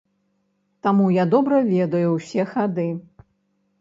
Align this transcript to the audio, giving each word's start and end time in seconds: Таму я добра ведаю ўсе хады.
Таму 0.87 1.05
я 1.17 1.25
добра 1.35 1.61
ведаю 1.75 2.09
ўсе 2.17 2.43
хады. 2.55 2.87